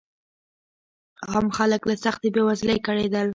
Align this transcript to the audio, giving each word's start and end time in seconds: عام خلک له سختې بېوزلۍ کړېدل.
عام 1.29 1.47
خلک 1.57 1.81
له 1.89 1.95
سختې 2.03 2.27
بېوزلۍ 2.33 2.77
کړېدل. 2.87 3.27